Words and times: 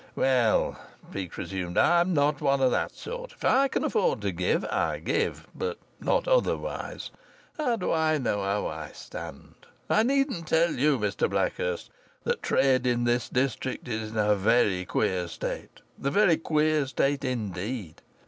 "Well," 0.15 0.79
Peake 1.11 1.37
resumed, 1.37 1.77
"I'm 1.77 2.11
not 2.11 2.41
one 2.41 2.59
of 2.59 2.71
that 2.71 2.95
sort. 2.95 3.33
If 3.33 3.45
I 3.45 3.67
can 3.67 3.83
afford 3.83 4.19
to 4.21 4.31
give, 4.31 4.65
I 4.65 4.97
give; 4.97 5.45
but 5.53 5.77
not 5.99 6.27
otherwise. 6.27 7.11
How 7.59 7.75
do 7.75 7.91
I 7.93 8.17
know 8.17 8.41
how 8.41 8.65
I 8.65 8.93
stand? 8.93 9.53
I 9.91 10.01
needn't 10.01 10.47
tell 10.47 10.71
you, 10.73 10.97
Mr 10.97 11.29
Blackhurst, 11.29 11.91
that 12.23 12.41
trade 12.41 12.87
in 12.87 13.03
this 13.03 13.29
district 13.29 13.87
is 13.87 14.09
in 14.09 14.17
a 14.17 14.33
very 14.35 14.85
queer 14.85 15.27
state 15.27 15.81
a 16.03 16.09
very 16.09 16.37
queer 16.37 16.87
state 16.87 17.23
indeed. 17.23 18.01